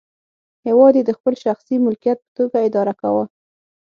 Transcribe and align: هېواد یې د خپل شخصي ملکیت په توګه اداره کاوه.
هېواد 0.67 0.93
یې 0.97 1.03
د 1.05 1.11
خپل 1.17 1.33
شخصي 1.43 1.75
ملکیت 1.85 2.17
په 2.23 2.29
توګه 2.37 2.57
اداره 2.67 2.93
کاوه. 3.01 3.23